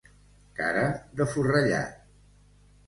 [0.59, 0.87] Cara
[1.21, 2.05] de forrellat.